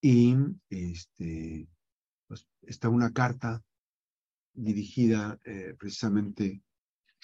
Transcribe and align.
y 0.00 0.36
este, 0.70 1.68
pues, 2.26 2.46
está 2.62 2.88
una 2.88 3.12
carta 3.12 3.62
dirigida 4.52 5.38
eh, 5.44 5.74
precisamente 5.78 6.62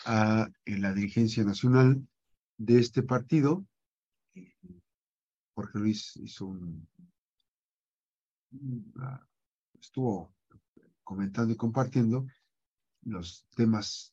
a 0.06 0.48
la 0.66 0.92
dirigencia 0.92 1.44
nacional 1.44 2.06
de 2.56 2.78
este 2.78 3.02
partido. 3.02 3.66
Jorge 5.54 5.78
Luis 5.78 6.16
hizo 6.16 6.46
un, 6.46 6.88
estuvo 9.80 10.34
comentando 11.04 11.52
y 11.52 11.56
compartiendo 11.56 12.26
los 13.02 13.46
temas 13.54 14.12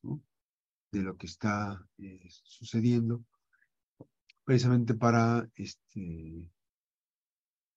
de 0.91 1.01
lo 1.01 1.15
que 1.17 1.27
está 1.27 1.87
eh, 1.97 2.27
sucediendo, 2.29 3.23
precisamente 4.43 4.93
para 4.93 5.49
este, 5.55 6.51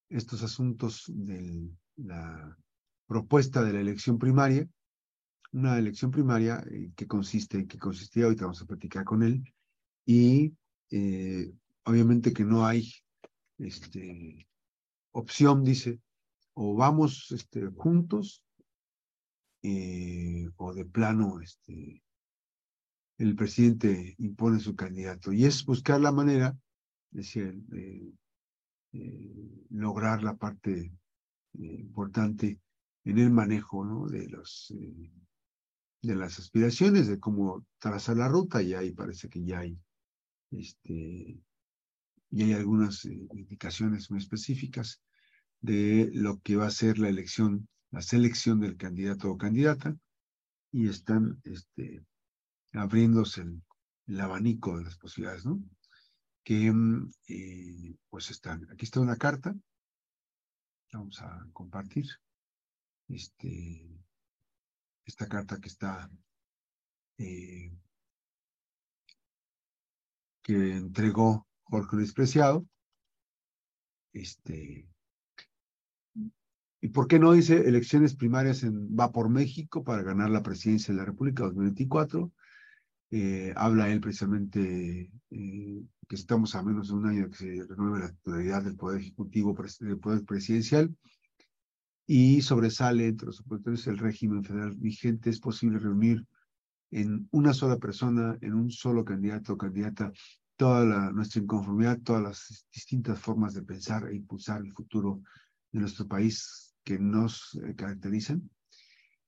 estos 0.09 0.43
asuntos 0.43 1.05
de 1.09 1.71
la 1.97 2.57
propuesta 3.07 3.63
de 3.63 3.73
la 3.73 3.81
elección 3.81 4.19
primaria, 4.19 4.69
una 5.53 5.79
elección 5.79 6.11
primaria 6.11 6.65
eh, 6.71 6.91
que 6.97 7.07
consiste, 7.07 7.67
que 7.67 7.79
consistía, 7.79 8.25
ahorita 8.25 8.45
vamos 8.45 8.63
a 8.63 8.67
platicar 8.67 9.05
con 9.05 9.23
él, 9.23 9.45
y 10.05 10.53
eh, 10.91 11.53
obviamente 11.85 12.33
que 12.33 12.45
no 12.45 12.67
hay 12.67 12.93
este, 13.59 14.49
opción, 15.13 15.63
dice, 15.65 16.01
o 16.55 16.75
vamos 16.75 17.31
este, 17.31 17.67
juntos, 17.69 18.43
eh, 19.63 20.49
o 20.57 20.75
de 20.75 20.85
plano, 20.85 21.41
este, 21.41 22.03
el 23.19 23.35
presidente 23.35 24.15
impone 24.19 24.61
su 24.61 24.75
candidato. 24.75 25.33
Y 25.33 25.45
es 25.45 25.65
buscar 25.65 26.01
la 26.01 26.13
manera, 26.13 26.57
decía 27.11 27.51
de 27.53 28.13
lograr 29.71 30.23
la 30.23 30.37
parte 30.37 30.93
importante 31.55 32.61
en 33.05 33.19
el 33.19 33.31
manejo 33.31 34.09
de 34.09 34.29
los 34.29 34.73
de 36.05 36.15
las 36.15 36.39
aspiraciones, 36.39 37.09
de 37.09 37.19
cómo 37.19 37.65
trazar 37.79 38.17
la 38.17 38.29
ruta, 38.29 38.63
y 38.63 38.75
ahí 38.75 38.93
parece 38.93 39.29
que 39.29 39.45
ya 39.45 39.61
hay, 39.61 39.79
este, 40.51 41.41
hay 42.33 42.53
algunas 42.53 43.05
eh, 43.07 43.27
indicaciones 43.33 44.11
muy 44.11 44.21
específicas 44.21 45.01
de 45.61 46.11
lo 46.13 46.41
que 46.41 46.57
va 46.57 46.67
a 46.67 46.71
ser 46.71 46.99
la 46.99 47.09
elección, 47.09 47.69
la 47.91 48.03
selección 48.03 48.61
del 48.61 48.77
candidato 48.77 49.31
o 49.31 49.39
candidata, 49.39 49.97
y 50.73 50.89
están 50.89 51.41
este, 51.45 52.05
abriéndose 52.73 53.43
el, 54.07 54.21
abanico 54.21 54.77
de 54.77 54.85
las 54.85 54.99
posibilidades, 54.99 55.47
¿no? 55.47 55.63
Que 56.45 56.71
mm, 56.71 57.11
eh, 57.29 57.97
pues 58.09 58.31
están, 58.31 58.69
aquí 58.71 58.85
está 58.85 59.01
una 59.01 59.17
carta, 59.17 59.55
vamos 60.93 61.21
a 61.21 61.47
compartir, 61.53 62.07
este, 63.09 64.05
esta 65.05 65.27
carta 65.29 65.59
que 65.61 65.69
está, 65.69 66.11
eh, 67.19 67.73
que 70.43 70.77
entregó 70.77 71.49
Jorge 71.65 71.97
Luis 71.97 72.13
Preciado. 72.13 72.67
Este, 74.13 74.87
¿Y 76.85 76.89
por 76.89 77.09
qué 77.09 77.19
no 77.19 77.33
dice 77.33 77.67
elecciones 77.67 78.15
primarias 78.15 78.63
en 78.63 78.95
Va 78.95 79.11
por 79.11 79.31
México 79.31 79.83
para 79.83 80.03
ganar 80.03 80.29
la 80.29 80.43
presidencia 80.43 80.93
de 80.93 81.01
la 81.01 81.07
República 81.07 81.45
2024? 81.45 82.31
Eh, 83.17 83.53
habla 83.55 83.89
él 83.91 84.01
precisamente 84.01 85.09
eh, 85.31 85.83
que 86.09 86.17
estamos 86.17 86.57
a 86.57 86.65
menos 86.65 86.89
de 86.89 86.95
un 86.95 87.07
año 87.07 87.31
que 87.31 87.37
se 87.37 87.65
renueve 87.65 88.01
la 88.01 88.11
titularidad 88.11 88.65
del 88.65 88.75
Poder 88.75 89.03
Ejecutivo, 89.03 89.57
del 89.79 90.01
Poder 90.01 90.25
Presidencial, 90.25 90.93
y 92.09 92.43
sobresale 92.43 93.07
entre 93.07 93.27
los 93.27 93.39
opositores 93.39 93.87
el 93.87 93.99
régimen 93.99 94.43
federal 94.43 94.75
vigente, 94.75 95.31
es 95.31 95.39
posible 95.39 95.79
reunir 95.79 96.27
en 96.91 97.29
una 97.31 97.55
sola 97.55 97.77
persona, 97.77 98.37
en 98.41 98.53
un 98.53 98.73
solo 98.73 99.05
candidato 99.05 99.53
o 99.53 99.59
candidata, 99.59 100.11
toda 100.57 100.85
la, 100.85 101.13
nuestra 101.13 101.41
inconformidad, 101.41 102.01
todas 102.01 102.23
las 102.25 102.67
distintas 102.75 103.21
formas 103.21 103.55
de 103.55 103.63
pensar 103.63 104.09
e 104.09 104.17
impulsar 104.17 104.61
el 104.61 104.73
futuro 104.73 105.23
de 105.71 105.79
nuestro 105.79 106.09
país 106.09 106.75
que 106.83 106.99
nos 106.99 107.57
eh, 107.63 107.77
caracterizan, 107.77 108.51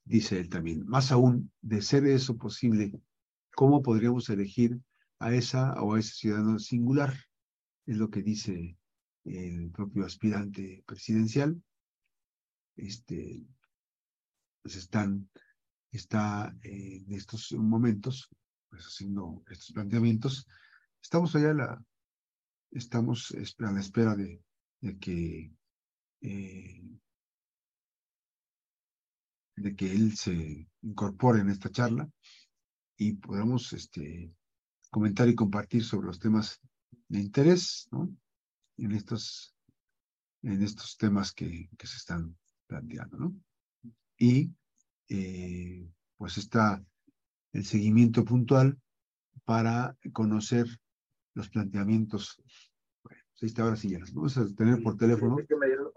dice 0.05 0.41
él 0.41 0.49
también. 0.49 0.85
Más 0.89 1.13
aún, 1.13 1.53
de 1.63 1.83
ser 1.83 2.05
eso 2.05 2.37
posible, 2.37 2.91
¿cómo 3.57 3.83
podríamos 3.83 4.29
elegir 4.29 4.79
a 5.19 5.35
esa 5.35 5.83
o 5.83 5.95
a 5.95 5.99
ese 5.99 6.13
ciudadano 6.13 6.59
singular? 6.59 7.15
Es 7.87 7.97
lo 7.97 8.11
que 8.11 8.23
dice 8.23 8.79
el 9.25 9.71
propio 9.73 10.05
aspirante 10.05 10.85
presidencial 10.87 11.61
este, 12.77 13.43
pues 14.63 14.77
están, 14.77 15.29
está 15.91 16.55
en 16.63 17.11
estos 17.13 17.53
momentos, 17.53 18.29
pues 18.69 18.85
haciendo 18.85 19.43
estos 19.49 19.73
planteamientos. 19.73 20.47
Estamos 21.03 21.35
allá, 21.35 21.55
la, 21.55 21.83
estamos 22.73 23.35
a 23.35 23.73
la 23.73 23.81
espera 23.81 24.15
de, 24.15 24.43
que 25.01 25.51
eh, 26.21 26.83
de 29.57 29.75
que 29.75 29.91
él 29.91 30.15
se 30.15 30.69
incorpore 30.83 31.41
en 31.41 31.49
esta 31.49 31.71
charla 31.71 32.07
y 32.97 33.13
podamos 33.15 33.73
este, 33.73 34.33
comentar 34.91 35.29
y 35.29 35.35
compartir 35.35 35.85
sobre 35.85 36.07
los 36.07 36.19
temas 36.19 36.61
de 37.09 37.21
interés, 37.21 37.89
¿no? 37.91 38.11
En 38.79 38.93
estos, 38.93 39.55
en 40.43 40.63
estos 40.63 40.97
temas 40.97 41.33
que, 41.33 41.69
que 41.77 41.87
se 41.87 41.97
están 41.97 42.37
planteando, 42.67 43.17
¿no? 43.19 43.35
Y 44.19 44.51
eh, 45.09 45.89
pues 46.17 46.39
está 46.39 46.83
el 47.53 47.65
seguimiento 47.65 48.25
puntual 48.25 48.79
para 49.45 49.97
conocer 50.13 50.67
los 51.35 51.49
planteamientos. 51.49 52.43
Bueno, 53.03 53.23
pues 53.39 53.51
está 53.51 53.63
ahora 53.63 53.77
sí 53.77 53.91
ya 53.91 53.99
vamos 54.13 54.37
a 54.37 54.47
tener 54.55 54.83
por 54.83 54.97
teléfono. 54.97 55.37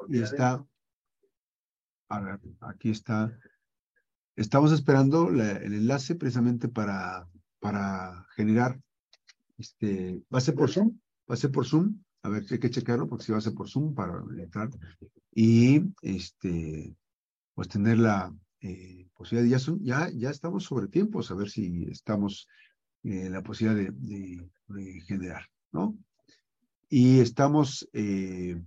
Y 0.07 0.21
está, 0.21 0.65
a 2.09 2.19
ver, 2.21 2.39
aquí 2.61 2.91
está. 2.91 3.37
Estamos 4.39 4.71
esperando 4.71 5.27
el 5.27 5.73
enlace 5.73 6.15
precisamente 6.15 6.69
para, 6.69 7.27
para 7.59 8.25
generar, 8.37 8.79
este, 9.57 10.23
¿va 10.33 10.37
a 10.37 10.41
ser 10.41 10.55
por 10.55 10.71
Zoom? 10.71 10.97
¿Va 11.29 11.33
a 11.33 11.37
ser 11.37 11.51
por 11.51 11.65
Zoom? 11.65 12.01
A 12.23 12.29
ver, 12.29 12.45
hay 12.49 12.57
que 12.57 12.69
checarlo 12.69 13.05
porque 13.05 13.25
si 13.25 13.33
va 13.33 13.39
a 13.39 13.41
ser 13.41 13.53
por 13.53 13.69
Zoom 13.69 13.93
para 13.93 14.23
entrar. 14.37 14.69
Y 15.35 15.81
este, 16.01 16.95
pues 17.53 17.67
tener 17.67 17.97
la 17.97 18.33
eh, 18.61 19.09
posibilidad, 19.13 19.59
ya, 19.59 19.75
ya, 19.81 20.09
ya 20.15 20.29
estamos 20.29 20.63
sobre 20.63 20.87
tiempo, 20.87 21.19
a 21.19 21.35
ver 21.35 21.49
si 21.49 21.83
estamos 21.91 22.47
en 23.03 23.33
la 23.33 23.43
posibilidad 23.43 23.91
de, 23.91 25.01
generar, 25.05 25.49
¿no? 25.73 25.97
Y 26.87 27.19
estamos 27.19 27.89
eh, 27.91 28.57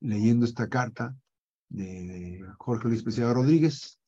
leyendo 0.00 0.44
esta 0.44 0.68
carta 0.68 1.16
de 1.70 2.44
Jorge 2.58 2.88
Luis 2.88 3.02
Preciado 3.02 3.32
Rodríguez, 3.32 3.98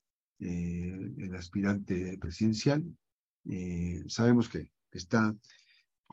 eh, 0.41 1.15
el 1.19 1.35
aspirante 1.35 2.19
presidencial. 2.19 2.85
sabemos 4.09 4.49
que 4.49 4.71
está 4.91 5.35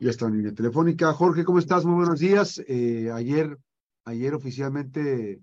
ya 0.00 0.10
está 0.10 0.26
en 0.26 0.36
línea 0.38 0.54
telefónica. 0.54 1.12
Jorge, 1.12 1.44
¿cómo 1.44 1.58
estás? 1.58 1.84
Muy 1.84 1.94
buenos 1.94 2.18
días. 2.18 2.62
Eh, 2.66 3.10
ayer, 3.12 3.58
ayer 4.04 4.34
oficialmente, 4.34 5.40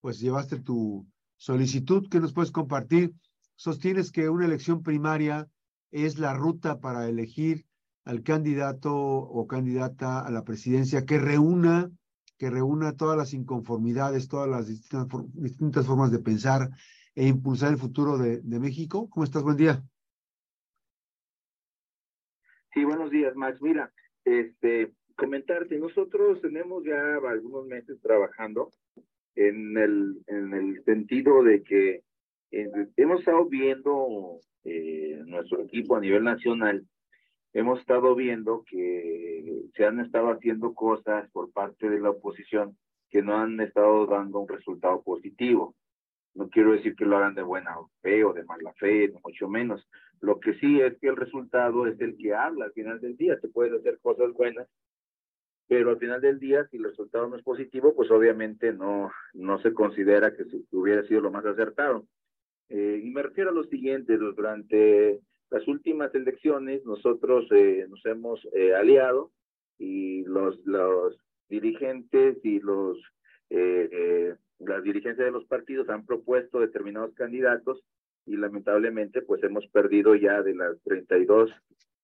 pues 0.00 0.18
llevaste 0.18 0.58
tu 0.58 1.06
solicitud 1.36 2.08
que 2.08 2.20
nos 2.20 2.32
puedes 2.32 2.50
compartir. 2.50 3.14
Sostienes 3.54 4.10
que 4.10 4.28
una 4.28 4.46
elección 4.46 4.82
primaria 4.82 5.48
es 5.90 6.18
la 6.18 6.34
ruta 6.34 6.80
para 6.80 7.08
elegir 7.08 7.64
al 8.04 8.22
candidato 8.22 8.94
o 8.94 9.46
candidata 9.46 10.20
a 10.20 10.30
la 10.30 10.42
presidencia 10.42 11.04
que 11.04 11.18
reúna, 11.18 11.90
que 12.38 12.50
reúna 12.50 12.92
todas 12.92 13.16
las 13.16 13.32
inconformidades, 13.34 14.28
todas 14.28 14.48
las 14.48 14.66
distintas, 14.66 15.86
formas 15.86 16.10
de 16.10 16.18
pensar 16.18 16.70
e 17.16 17.26
impulsar 17.26 17.72
el 17.72 17.78
futuro 17.78 18.18
de, 18.18 18.60
México. 18.60 19.08
¿Cómo 19.10 19.24
estás? 19.24 19.42
Buen 19.42 19.56
día. 19.56 19.82
Sí, 22.74 22.84
buenos 22.84 23.10
días, 23.10 23.34
Max. 23.34 23.60
Mira, 23.62 23.90
este, 24.24 24.92
comentarte, 25.16 25.78
nosotros 25.78 26.42
tenemos 26.42 26.84
ya 26.84 27.16
algunos 27.26 27.66
meses 27.66 27.98
trabajando 28.02 28.70
en 29.34 29.78
el, 29.78 30.22
en 30.26 30.52
el 30.52 30.84
sentido 30.84 31.42
de 31.42 31.62
que 31.62 32.02
eh, 32.50 32.70
hemos 32.96 33.20
estado 33.20 33.46
viendo 33.46 34.40
eh, 34.64 35.22
nuestro 35.24 35.62
equipo 35.62 35.96
a 35.96 36.00
nivel 36.00 36.22
nacional, 36.22 36.86
hemos 37.54 37.80
estado 37.80 38.14
viendo 38.14 38.62
que 38.68 39.64
se 39.74 39.86
han 39.86 40.00
estado 40.00 40.30
haciendo 40.30 40.74
cosas 40.74 41.30
por 41.30 41.50
parte 41.50 41.88
de 41.88 41.98
la 41.98 42.10
oposición 42.10 42.76
que 43.08 43.22
no 43.22 43.38
han 43.38 43.58
estado 43.60 44.06
dando 44.06 44.40
un 44.40 44.48
resultado 44.48 45.02
positivo. 45.02 45.74
No 46.36 46.50
quiero 46.50 46.72
decir 46.72 46.94
que 46.94 47.06
lo 47.06 47.16
hagan 47.16 47.34
de 47.34 47.42
buena 47.42 47.74
fe 48.02 48.22
o 48.22 48.34
de 48.34 48.44
mala 48.44 48.72
fe, 48.74 49.12
mucho 49.24 49.48
menos. 49.48 49.88
Lo 50.20 50.38
que 50.38 50.54
sí 50.54 50.80
es 50.80 50.98
que 51.00 51.08
el 51.08 51.16
resultado 51.16 51.86
es 51.86 51.98
el 52.00 52.16
que 52.18 52.34
habla 52.34 52.66
al 52.66 52.72
final 52.72 53.00
del 53.00 53.16
día. 53.16 53.38
Se 53.40 53.48
pueden 53.48 53.74
hacer 53.74 53.98
cosas 54.02 54.32
buenas, 54.34 54.68
pero 55.66 55.90
al 55.90 55.98
final 55.98 56.20
del 56.20 56.38
día, 56.38 56.66
si 56.66 56.76
el 56.76 56.84
resultado 56.84 57.26
no 57.26 57.36
es 57.36 57.42
positivo, 57.42 57.94
pues 57.96 58.10
obviamente 58.10 58.72
no, 58.72 59.10
no 59.32 59.58
se 59.60 59.72
considera 59.72 60.34
que 60.34 60.44
hubiera 60.72 61.02
sido 61.04 61.22
lo 61.22 61.30
más 61.30 61.46
acertado. 61.46 62.06
Eh, 62.68 63.00
y 63.02 63.10
me 63.10 63.22
refiero 63.22 63.50
a 63.50 63.54
lo 63.54 63.64
siguiente, 63.64 64.18
durante 64.18 65.20
las 65.50 65.66
últimas 65.66 66.14
elecciones 66.14 66.84
nosotros 66.84 67.46
eh, 67.50 67.86
nos 67.88 68.04
hemos 68.04 68.46
eh, 68.52 68.74
aliado 68.74 69.30
y 69.78 70.24
los, 70.24 70.58
los 70.66 71.16
dirigentes 71.48 72.44
y 72.44 72.60
los 72.60 72.98
las 74.58 74.82
dirigencias 74.82 75.26
de 75.26 75.32
los 75.32 75.44
partidos 75.46 75.88
han 75.88 76.06
propuesto 76.06 76.60
determinados 76.60 77.14
candidatos 77.14 77.82
y 78.24 78.36
lamentablemente 78.36 79.22
pues 79.22 79.42
hemos 79.42 79.66
perdido 79.68 80.14
ya 80.14 80.42
de 80.42 80.54
las 80.54 80.80
32 80.82 81.50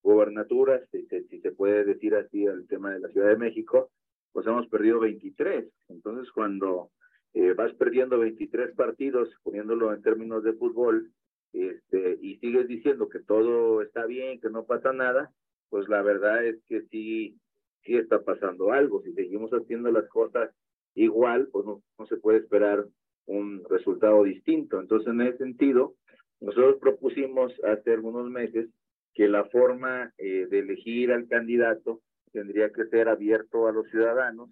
gobernaturas, 0.02 0.82
si, 0.90 1.06
si 1.06 1.40
se 1.40 1.52
puede 1.52 1.84
decir 1.84 2.14
así 2.14 2.44
el 2.44 2.66
tema 2.66 2.92
de 2.92 3.00
la 3.00 3.08
Ciudad 3.08 3.28
de 3.28 3.36
México, 3.36 3.90
pues 4.32 4.46
hemos 4.46 4.66
perdido 4.68 5.00
23. 5.00 5.64
Entonces 5.88 6.30
cuando 6.32 6.90
eh, 7.34 7.54
vas 7.54 7.72
perdiendo 7.74 8.18
23 8.18 8.74
partidos, 8.74 9.28
poniéndolo 9.42 9.92
en 9.92 10.02
términos 10.02 10.42
de 10.44 10.52
fútbol, 10.54 11.10
este, 11.52 12.18
y 12.20 12.38
sigues 12.38 12.66
diciendo 12.68 13.08
que 13.08 13.20
todo 13.20 13.82
está 13.82 14.06
bien, 14.06 14.40
que 14.40 14.50
no 14.50 14.64
pasa 14.64 14.92
nada, 14.92 15.30
pues 15.68 15.88
la 15.88 16.02
verdad 16.02 16.44
es 16.44 16.62
que 16.68 16.82
sí, 16.90 17.38
sí 17.84 17.96
está 17.96 18.22
pasando 18.22 18.72
algo. 18.72 19.02
Si 19.02 19.12
seguimos 19.12 19.50
haciendo 19.52 19.90
las 19.90 20.08
cosas 20.08 20.50
igual, 20.94 21.48
pues 21.52 21.66
no, 21.66 21.82
no 21.98 22.06
se 22.06 22.16
puede 22.16 22.38
esperar 22.38 22.86
un 23.26 23.62
resultado 23.68 24.22
distinto. 24.24 24.80
Entonces, 24.80 25.08
en 25.08 25.20
ese 25.22 25.38
sentido, 25.38 25.94
nosotros 26.40 26.76
propusimos 26.80 27.52
hace 27.64 27.92
algunos 27.92 28.28
meses 28.28 28.68
que 29.14 29.28
la 29.28 29.44
forma 29.44 30.12
eh, 30.18 30.46
de 30.50 30.58
elegir 30.60 31.12
al 31.12 31.28
candidato 31.28 32.00
tendría 32.32 32.70
que 32.70 32.86
ser 32.86 33.08
abierto 33.08 33.68
a 33.68 33.72
los 33.72 33.88
ciudadanos 33.90 34.50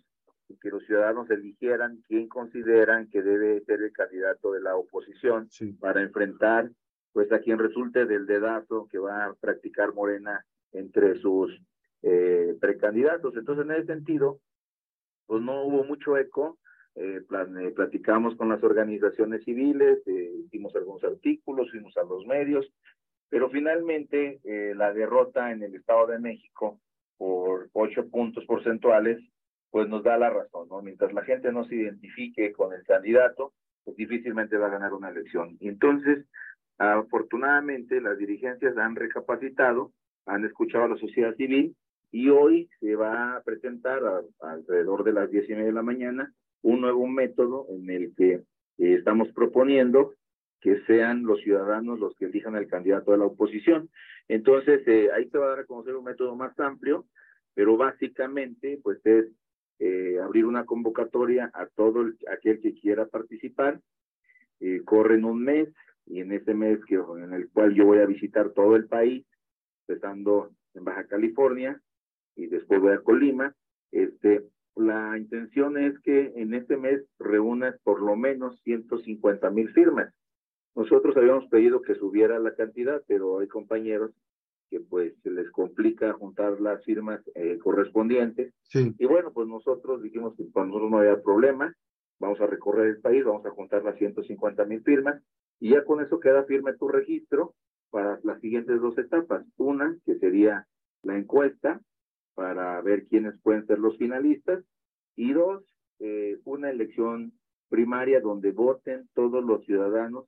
y 0.48 0.56
que 0.58 0.70
los 0.70 0.84
ciudadanos 0.84 1.30
eligieran 1.30 2.02
quién 2.06 2.28
consideran 2.28 3.08
que 3.08 3.22
debe 3.22 3.60
ser 3.62 3.82
el 3.82 3.92
candidato 3.92 4.52
de 4.52 4.60
la 4.60 4.76
oposición 4.76 5.48
para 5.78 6.02
enfrentar 6.02 6.70
pues 7.12 7.32
a 7.32 7.40
quien 7.40 7.58
resulte 7.58 8.06
del 8.06 8.26
dedazo 8.26 8.86
que 8.90 8.98
va 8.98 9.24
a 9.24 9.34
practicar 9.34 9.94
Morena 9.94 10.44
entre 10.72 11.18
sus 11.18 11.50
eh, 12.02 12.56
precandidatos. 12.60 13.36
Entonces, 13.36 13.64
en 13.64 13.72
ese 13.72 13.86
sentido, 13.86 14.40
pues 15.30 15.44
no 15.44 15.62
hubo 15.62 15.84
mucho 15.84 16.16
eco. 16.16 16.58
Eh, 16.96 17.20
eh 17.22 17.70
platicamos 17.70 18.34
con 18.34 18.48
las 18.48 18.60
organizaciones 18.64 19.44
civiles, 19.44 20.02
eh, 20.08 20.32
hicimos 20.44 20.74
algunos 20.74 21.04
artículos, 21.04 21.70
fuimos 21.70 21.96
a 21.96 22.02
los 22.02 22.26
medios, 22.26 22.66
pero 23.28 23.48
finalmente 23.48 24.40
la 24.74 24.92
derrota 24.92 25.52
en 25.52 25.62
el 25.62 25.76
Estado 25.76 26.08
de 26.08 26.18
México 26.18 26.80
por 27.16 27.68
ocho 27.74 28.08
puntos 28.08 28.44
porcentuales 28.44 29.20
pues 29.70 29.88
nos 29.88 30.02
da 30.02 30.18
la 30.18 30.30
razón, 30.30 30.66
¿no? 30.68 30.82
Mientras 30.82 31.12
la 31.12 31.22
gente 31.22 31.52
no 31.52 31.64
se 31.64 31.76
identifique 31.76 32.50
con 32.50 32.72
el 32.72 32.82
candidato, 32.82 33.52
pues 33.84 33.96
difícilmente 33.96 34.56
va 34.56 34.66
a 34.66 34.70
ganar 34.70 34.92
una 34.92 35.10
elección. 35.10 35.56
Y 35.60 35.68
entonces, 35.68 36.26
afortunadamente, 36.76 38.00
las 38.00 38.18
dirigencias 38.18 38.76
han 38.76 38.96
recapacitado, 38.96 39.92
han 40.26 40.44
escuchado 40.44 40.86
a 40.86 40.88
la 40.88 40.96
sociedad 40.96 41.36
civil 41.36 41.76
y 42.12 42.28
hoy 42.28 42.68
se 42.80 42.96
va 42.96 43.36
a 43.36 43.42
presentar 43.42 44.02
alrededor 44.40 45.04
de 45.04 45.12
las 45.12 45.30
diez 45.30 45.48
y 45.48 45.52
media 45.52 45.66
de 45.66 45.72
la 45.72 45.82
mañana 45.82 46.32
un 46.62 46.80
nuevo 46.80 47.06
método 47.06 47.66
en 47.70 47.88
el 47.90 48.14
que 48.16 48.32
eh, 48.32 48.42
estamos 48.78 49.28
proponiendo 49.32 50.14
que 50.60 50.80
sean 50.86 51.22
los 51.22 51.40
ciudadanos 51.40 51.98
los 51.98 52.14
que 52.16 52.26
elijan 52.26 52.54
el 52.54 52.68
candidato 52.68 53.12
de 53.12 53.18
la 53.18 53.24
oposición. 53.24 53.88
Entonces, 54.28 54.86
eh, 54.86 55.08
ahí 55.12 55.28
se 55.30 55.38
va 55.38 55.46
a 55.46 55.50
dar 55.50 55.60
a 55.60 55.64
conocer 55.64 55.96
un 55.96 56.04
método 56.04 56.36
más 56.36 56.58
amplio, 56.60 57.06
pero 57.54 57.76
básicamente, 57.76 58.78
pues 58.82 59.04
es 59.04 59.26
eh, 59.78 60.18
abrir 60.22 60.44
una 60.44 60.66
convocatoria 60.66 61.50
a 61.54 61.66
todo 61.66 62.04
aquel 62.30 62.60
que 62.60 62.74
quiera 62.74 63.06
participar. 63.06 63.80
Eh, 64.60 64.82
corren 64.84 65.24
un 65.24 65.42
mes 65.42 65.68
y 66.04 66.20
en 66.20 66.32
ese 66.32 66.52
mes 66.52 66.78
que, 66.84 66.96
en 66.96 67.32
el 67.32 67.48
cual 67.48 67.74
yo 67.74 67.86
voy 67.86 67.98
a 67.98 68.06
visitar 68.06 68.50
todo 68.50 68.76
el 68.76 68.86
país, 68.86 69.24
empezando 69.88 70.50
en 70.74 70.84
Baja 70.84 71.06
California 71.06 71.80
y 72.36 72.46
después 72.46 72.80
voy 72.80 72.92
a 72.92 73.00
Colima, 73.00 73.54
este, 73.92 74.44
la 74.76 75.18
intención 75.18 75.76
es 75.76 75.98
que 76.00 76.32
en 76.36 76.54
este 76.54 76.76
mes 76.76 77.04
reúnas 77.18 77.78
por 77.82 78.00
lo 78.00 78.16
menos 78.16 78.60
150 78.62 79.50
mil 79.50 79.68
firmas. 79.70 80.12
Nosotros 80.74 81.16
habíamos 81.16 81.46
pedido 81.48 81.82
que 81.82 81.96
subiera 81.96 82.38
la 82.38 82.54
cantidad, 82.54 83.02
pero 83.06 83.40
hay 83.40 83.48
compañeros 83.48 84.12
que 84.70 84.80
pues 84.80 85.12
se 85.22 85.30
les 85.30 85.50
complica 85.50 86.12
juntar 86.12 86.60
las 86.60 86.82
firmas 86.84 87.20
eh, 87.34 87.58
correspondientes. 87.58 88.54
Y 88.72 89.04
bueno, 89.04 89.32
pues 89.32 89.48
nosotros 89.48 90.00
dijimos 90.00 90.36
que 90.36 90.44
para 90.44 90.66
nosotros 90.66 90.90
no 90.90 90.98
había 90.98 91.20
problema, 91.20 91.74
vamos 92.20 92.40
a 92.40 92.46
recorrer 92.46 92.86
el 92.86 93.00
país, 93.00 93.24
vamos 93.24 93.44
a 93.46 93.50
juntar 93.50 93.82
las 93.82 93.96
150 93.98 94.64
mil 94.66 94.82
firmas 94.82 95.20
y 95.58 95.70
ya 95.70 95.84
con 95.84 96.00
eso 96.00 96.20
queda 96.20 96.44
firme 96.44 96.74
tu 96.74 96.86
registro 96.86 97.54
para 97.90 98.20
las 98.22 98.40
siguientes 98.40 98.80
dos 98.80 98.96
etapas. 98.96 99.44
Una, 99.56 99.96
que 100.06 100.18
sería 100.18 100.66
la 101.02 101.18
encuesta 101.18 101.80
para 102.40 102.80
ver 102.80 103.06
quiénes 103.06 103.38
pueden 103.42 103.66
ser 103.66 103.78
los 103.78 103.98
finalistas 103.98 104.64
y 105.14 105.34
dos, 105.34 105.62
eh, 105.98 106.38
una 106.46 106.70
elección 106.70 107.34
primaria 107.68 108.22
donde 108.22 108.50
voten 108.52 109.10
todos 109.12 109.44
los 109.44 109.62
ciudadanos 109.66 110.24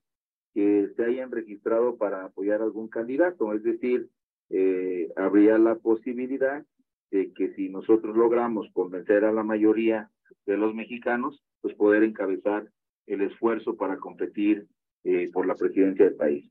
que 0.53 0.91
se 0.94 1.05
hayan 1.06 1.31
registrado 1.31 1.97
para 1.97 2.26
apoyar 2.26 2.61
a 2.61 2.64
algún 2.64 2.88
candidato, 2.88 3.55
es 3.55 3.62
decir, 3.62 4.11
eh, 4.50 5.11
habría 5.17 5.56
la 5.56 5.76
posibilidad 5.76 6.62
de 7.11 7.32
que 7.32 7.55
si 7.55 7.70
nosotros 7.70 8.15
logramos 8.15 8.69
convencer 8.75 9.25
a 9.25 9.32
la 9.32 9.43
mayoría 9.43 10.11
de 10.44 10.58
los 10.58 10.75
mexicanos, 10.75 11.43
pues 11.62 11.75
poder 11.76 12.03
encabezar 12.03 12.70
el 13.06 13.23
esfuerzo 13.23 13.75
para 13.75 13.97
competir 13.97 14.67
eh, 15.05 15.31
por 15.32 15.47
la 15.47 15.55
presidencia 15.55 16.05
del 16.05 16.17
país. 16.17 16.44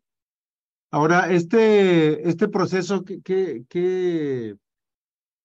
Ahora, 0.89 1.31
este, 1.31 2.27
este 2.27 2.47
proceso, 2.47 3.05
¿qué, 3.05 3.21
qué, 3.23 3.63
qué, 3.69 4.55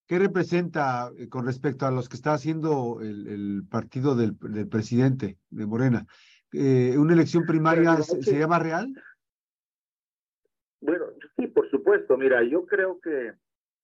qué 0.06 0.18
representa 0.18 1.10
eh, 1.18 1.28
con 1.28 1.46
respecto 1.46 1.86
a 1.86 1.90
los 1.90 2.08
que 2.08 2.16
está 2.16 2.32
haciendo 2.32 3.00
el, 3.00 3.26
el 3.26 3.62
partido 3.68 4.14
del, 4.14 4.36
del, 4.38 4.68
presidente 4.68 5.38
de 5.50 5.66
Morena? 5.66 6.06
Eh, 6.52 6.96
¿Una 6.96 7.14
elección 7.14 7.44
primaria 7.44 7.96
se, 7.96 8.22
se 8.22 8.38
llama 8.38 8.58
real? 8.58 8.92
Bueno, 10.80 11.06
sí, 11.36 11.48
por 11.48 11.68
supuesto. 11.70 12.16
Mira, 12.16 12.42
yo 12.44 12.64
creo 12.66 13.00
que 13.00 13.32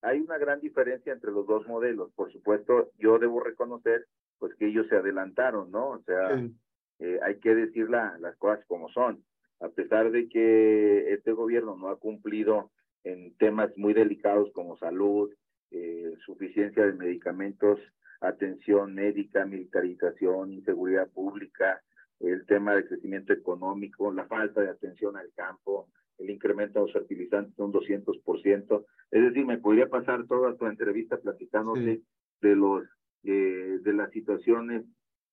hay 0.02 0.20
una 0.20 0.38
gran 0.38 0.60
diferencia 0.60 1.12
entre 1.12 1.32
los 1.32 1.46
dos 1.46 1.66
modelos. 1.66 2.12
Por 2.14 2.32
supuesto, 2.32 2.92
yo 2.98 3.18
debo 3.18 3.40
reconocer 3.40 4.06
pues 4.38 4.54
que 4.56 4.66
ellos 4.66 4.86
se 4.88 4.96
adelantaron, 4.96 5.70
¿no? 5.70 5.90
O 5.90 6.02
sea, 6.02 6.36
eh, 6.98 7.20
hay 7.22 7.38
que 7.38 7.54
decir 7.54 7.88
la, 7.88 8.18
las 8.18 8.36
cosas 8.36 8.64
como 8.66 8.88
son. 8.88 9.24
A 9.60 9.68
pesar 9.68 10.10
de 10.10 10.28
que 10.28 11.12
este 11.12 11.32
gobierno 11.32 11.76
no 11.76 11.88
ha 11.88 11.98
cumplido 11.98 12.72
en 13.04 13.36
temas 13.36 13.70
muy 13.76 13.94
delicados 13.94 14.50
como 14.52 14.76
salud, 14.76 15.32
eh, 15.72 16.14
suficiencia 16.24 16.84
de 16.84 16.92
medicamentos, 16.92 17.80
atención 18.20 18.94
médica, 18.94 19.44
militarización, 19.46 20.52
inseguridad 20.52 21.08
pública, 21.10 21.82
el 22.20 22.46
tema 22.46 22.74
del 22.74 22.86
crecimiento 22.86 23.32
económico, 23.32 24.12
la 24.12 24.26
falta 24.26 24.60
de 24.60 24.70
atención 24.70 25.16
al 25.16 25.32
campo, 25.34 25.88
el 26.18 26.30
incremento 26.30 26.78
de 26.78 26.84
los 26.84 26.92
fertilizantes 26.92 27.58
un 27.58 27.72
200%. 27.72 28.84
Es 29.10 29.22
decir, 29.22 29.46
me 29.46 29.58
podría 29.58 29.88
pasar 29.88 30.26
toda 30.26 30.56
tu 30.56 30.66
entrevista 30.66 31.16
platicándote 31.16 32.02
de 32.40 32.56
los 32.56 32.84
eh, 33.24 33.78
de 33.82 33.92
las 33.92 34.10
situaciones 34.10 34.84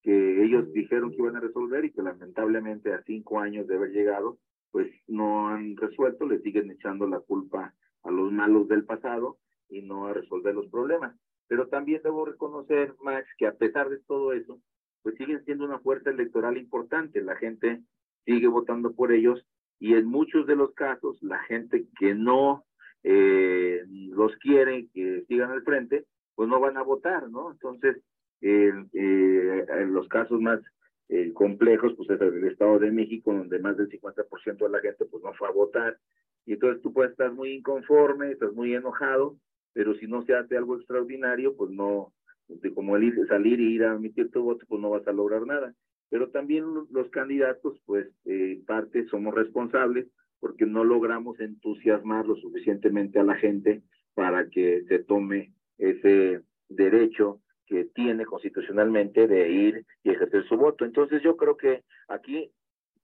que 0.03 0.43
ellos 0.43 0.71
dijeron 0.71 1.09
que 1.11 1.17
iban 1.17 1.35
a 1.35 1.41
resolver 1.41 1.83
y 1.83 1.91
que 1.91 2.03
lamentablemente 2.03 2.93
a 2.93 3.03
cinco 3.03 3.39
años 3.39 3.67
de 3.67 3.75
haber 3.75 3.91
llegado, 3.91 4.37
pues 4.71 4.87
no 5.07 5.49
han 5.49 5.75
resuelto, 5.75 6.27
le 6.27 6.39
siguen 6.39 6.69
echando 6.71 7.07
la 7.07 7.19
culpa 7.19 7.73
a 8.03 8.11
los 8.11 8.31
malos 8.31 8.67
del 8.67 8.85
pasado 8.85 9.37
y 9.69 9.81
no 9.81 10.07
a 10.07 10.13
resolver 10.13 10.53
los 10.53 10.67
problemas. 10.67 11.15
Pero 11.47 11.67
también 11.67 12.01
debo 12.03 12.25
reconocer, 12.25 12.93
Max, 13.01 13.27
que 13.37 13.47
a 13.47 13.53
pesar 13.53 13.89
de 13.89 13.99
todo 13.99 14.33
eso, 14.33 14.59
pues 15.01 15.15
siguen 15.15 15.43
siendo 15.45 15.65
una 15.65 15.79
fuerza 15.79 16.09
electoral 16.09 16.57
importante. 16.57 17.21
La 17.21 17.35
gente 17.35 17.81
sigue 18.25 18.47
votando 18.47 18.93
por 18.93 19.11
ellos 19.11 19.45
y 19.79 19.93
en 19.93 20.05
muchos 20.05 20.45
de 20.45 20.55
los 20.55 20.73
casos 20.73 21.17
la 21.21 21.39
gente 21.43 21.87
que 21.97 22.13
no 22.13 22.65
eh, 23.03 23.83
los 23.87 24.35
quiere 24.37 24.87
que 24.93 25.23
sigan 25.27 25.51
al 25.51 25.63
frente, 25.63 26.05
pues 26.35 26.49
no 26.49 26.59
van 26.59 26.77
a 26.77 26.83
votar, 26.83 27.29
¿no? 27.29 27.51
Entonces, 27.51 27.97
eh, 28.41 28.73
en 28.93 29.93
los 29.93 30.07
casos 30.09 30.39
más 30.41 30.59
eh, 31.07 31.33
complejos, 31.33 31.93
pues 31.95 32.09
es 32.09 32.21
el 32.21 32.43
Estado 32.45 32.79
de 32.79 32.91
México, 32.91 33.33
donde 33.33 33.59
más 33.59 33.77
del 33.77 33.89
50% 33.89 34.57
de 34.57 34.69
la 34.69 34.79
gente 34.79 35.05
pues 35.05 35.23
no 35.23 35.33
fue 35.33 35.47
a 35.47 35.51
votar, 35.51 35.97
y 36.45 36.53
entonces 36.53 36.81
tú 36.81 36.93
puedes 36.93 37.11
estar 37.11 37.31
muy 37.31 37.53
inconforme, 37.53 38.31
estás 38.31 38.53
muy 38.53 38.73
enojado, 38.73 39.37
pero 39.73 39.93
si 39.95 40.07
no 40.07 40.23
se 40.23 40.35
hace 40.35 40.57
algo 40.57 40.77
extraordinario, 40.77 41.55
pues 41.55 41.71
no, 41.71 42.13
de 42.47 42.73
como 42.73 42.95
el 42.95 43.03
ir, 43.03 43.27
salir 43.27 43.59
y 43.59 43.75
ir 43.75 43.83
a 43.83 43.95
emitir 43.95 44.31
tu 44.31 44.43
voto, 44.43 44.65
pues 44.67 44.81
no 44.81 44.89
vas 44.89 45.07
a 45.07 45.11
lograr 45.11 45.45
nada 45.45 45.73
pero 46.09 46.29
también 46.29 46.65
los 46.91 47.09
candidatos, 47.11 47.79
pues, 47.85 48.07
eh, 48.25 48.61
parte 48.65 49.05
somos 49.07 49.33
responsables 49.33 50.07
porque 50.39 50.65
no 50.65 50.83
logramos 50.83 51.39
entusiasmar 51.39 52.25
lo 52.25 52.35
suficientemente 52.35 53.19
a 53.19 53.23
la 53.23 53.35
gente 53.35 53.83
para 54.15 54.49
que 54.49 54.83
se 54.87 54.99
tome 54.99 55.53
ese 55.77 56.41
derecho 56.67 57.41
que 57.67 57.85
tiene 57.85 58.25
constitucionalmente 58.25 59.27
de 59.27 59.51
ir 59.51 59.85
y 60.03 60.09
ejercer 60.09 60.47
su 60.47 60.57
voto. 60.57 60.85
Entonces 60.85 61.21
yo 61.21 61.37
creo 61.37 61.55
que 61.57 61.83
aquí, 62.07 62.51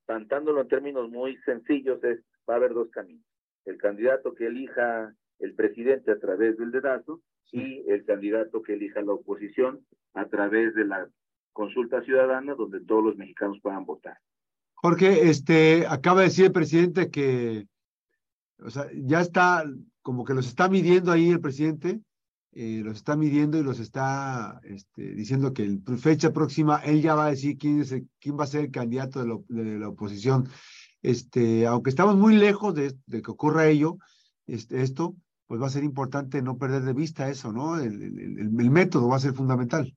cantándolo 0.08 0.62
en 0.62 0.68
términos 0.68 1.10
muy 1.10 1.38
sencillos, 1.46 2.04
es 2.04 2.20
va 2.50 2.56
a 2.56 2.58
haber 2.58 2.74
dos 2.74 2.90
caminos. 2.90 3.26
El 3.66 3.78
candidato 3.78 4.34
que 4.34 4.48
elija 4.48 5.14
el 5.40 5.54
presidente 5.56 6.12
a 6.12 6.20
través 6.20 6.58
del 6.58 6.72
dedazo 6.72 7.22
y 7.52 7.84
el 7.90 8.06
candidato 8.06 8.62
que 8.62 8.74
elija 8.74 9.02
la 9.02 9.14
oposición 9.14 9.86
a 10.14 10.26
través 10.28 10.74
de 10.76 10.86
la 10.86 11.08
consulta 11.54 12.02
ciudadana 12.04 12.56
donde 12.56 12.82
todos 12.82 13.04
los 13.04 13.18
mexicanos 13.18 13.60
puedan 13.62 13.86
votar. 13.86 14.18
Jorge, 14.74 15.30
este, 15.30 15.86
acaba 15.88 16.22
de 16.22 16.28
decir 16.28 16.46
el 16.46 16.52
presidente 16.52 17.10
que, 17.10 17.68
o 18.60 18.70
sea, 18.70 18.88
ya 18.94 19.22
está, 19.22 19.64
como 20.02 20.26
que 20.26 20.34
los 20.34 20.48
está 20.48 20.68
midiendo 20.70 21.12
ahí 21.12 21.30
el 21.30 21.40
presidente, 21.40 22.02
eh, 22.52 22.82
los 22.84 22.96
está 22.96 23.18
midiendo 23.18 23.58
y 23.58 23.64
los 23.64 23.80
está 23.80 24.62
este, 24.64 25.14
diciendo 25.14 25.54
que 25.54 25.64
en 25.64 26.00
fecha 26.00 26.32
próxima 26.32 26.78
él 26.86 27.02
ya 27.02 27.16
va 27.16 27.26
a 27.26 27.32
decir 27.32 27.58
quién, 27.58 27.82
es 27.82 27.94
quién 28.20 28.40
va 28.40 28.46
a 28.46 28.48
ser 28.48 28.66
el 28.66 28.72
candidato 28.72 29.24
de, 29.48 29.80
la 29.80 29.90
oposición. 29.90 30.48
Este, 31.02 31.68
aunque 31.68 31.90
estamos 31.90 32.16
muy 32.16 32.36
lejos 32.36 32.74
de, 32.76 32.96
que 33.08 33.32
ocurra 33.32 33.68
ello, 33.68 33.98
este, 34.48 34.82
esto, 34.82 35.16
pues 35.48 35.62
va 35.62 35.68
a 35.68 35.70
ser 35.70 35.84
importante 35.84 36.42
no 36.42 36.58
perder 36.58 36.82
de 36.82 36.94
vista 36.94 37.30
eso, 37.30 37.52
¿no? 37.52 37.80
El, 37.80 38.02
el, 38.02 38.72
método 38.72 39.10
va 39.10 39.18
a 39.18 39.20
ser 39.20 39.34
fundamental. 39.34 39.94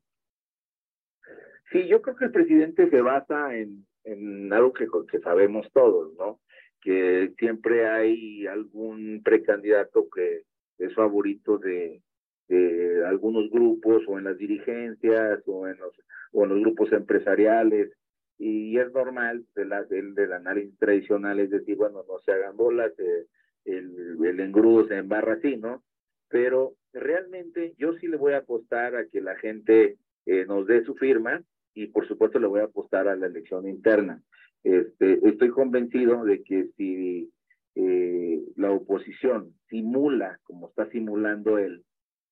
Sí, 1.73 1.87
yo 1.89 2.03
creo 2.03 2.17
que 2.17 2.27
el 2.27 2.33
presidente 2.33 2.89
se 2.91 3.01
basa 3.01 3.57
en, 3.57 3.87
en 4.05 4.53
algo 4.53 4.73
que, 4.73 4.87
que 5.11 5.21
sabemos 5.21 5.67
todos, 5.73 6.15
¿no? 6.17 6.41
Que 6.81 7.33
siempre 7.39 7.89
hay 7.89 8.47
algún 8.47 9.23
precandidato 9.25 10.09
que 10.15 10.43
es 10.79 10.95
favorito 10.95 11.59
de, 11.59 12.03
de 12.49 13.05
algunos 13.07 13.51
grupos 13.51 14.03
o 14.07 14.19
en 14.19 14.25
las 14.25 14.39
dirigencias 14.39 15.41
o 15.47 15.67
en 15.67 15.79
los, 15.79 15.93
o 16.33 16.45
en 16.45 16.51
los 16.51 16.61
grupos 16.61 16.93
empresariales 16.93 17.91
y 18.39 18.79
es 18.79 18.93
normal 18.93 19.45
de 19.55 19.65
la, 19.65 19.83
del, 19.83 20.15
del 20.15 20.33
análisis 20.33 20.79
tradicional, 20.79 21.41
es 21.41 21.51
decir, 21.51 21.77
bueno, 21.77 22.05
no 22.07 22.19
se 22.21 22.33
hagan 22.33 22.57
bolas, 22.57 22.93
eh, 22.99 23.27
el, 23.69 24.19
el 24.25 24.41
engrudo 24.41 24.87
se 24.89 24.97
embarra 24.97 25.35
así, 25.35 25.57
¿no? 25.57 25.83
Pero 26.29 26.75
realmente 26.93 27.75
yo 27.79 27.95
sí 27.95 28.09
le 28.09 28.17
voy 28.17 28.33
a 28.33 28.39
apostar 28.39 28.97
a 28.97 29.07
que 29.07 29.21
la 29.21 29.37
gente 29.37 29.97
eh, 30.27 30.45
nos 30.47 30.67
dé 30.67 30.85
su 30.85 30.95
firma 30.95 31.43
y 31.75 31.87
por 31.87 32.07
supuesto 32.07 32.39
le 32.39 32.47
voy 32.47 32.61
a 32.61 32.65
apostar 32.65 33.09
a 33.09 33.17
la 33.17 33.27
elección 33.27 33.69
interna. 33.69 34.23
Este, 34.65 35.27
estoy 35.29 35.51
convencido 35.51 36.25
de 36.25 36.43
que 36.43 36.69
si 36.77 37.31
eh, 37.75 38.43
la 38.57 38.73
oposición 38.73 39.55
simula, 39.69 40.41
como 40.43 40.69
está 40.69 40.91
simulando 40.91 41.59
él, 41.59 41.85